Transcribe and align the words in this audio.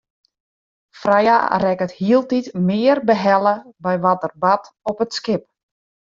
Freya 1.01 1.35
rekket 1.63 1.91
hieltyd 1.99 2.47
mear 2.67 2.99
behelle 3.09 3.55
by 3.87 3.93
wat 4.03 4.21
der 4.23 4.35
bart 4.43 4.65
op 4.89 4.97
it 5.05 5.11
skip. 5.19 5.43